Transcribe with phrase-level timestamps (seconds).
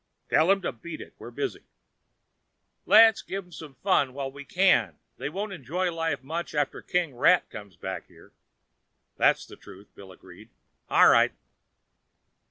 [0.31, 1.13] "Tell them to beat it.
[1.19, 1.61] We're busy."
[2.87, 4.97] "Let's give them some fun while we can.
[5.17, 8.31] They won't enjoy life much after King Rat gets back here."
[9.17, 10.49] "That's the truth," Bill agreed.
[10.89, 11.33] "All right."